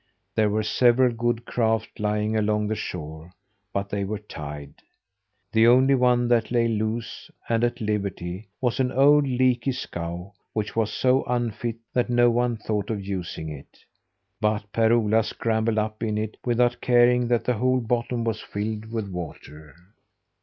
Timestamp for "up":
15.77-16.01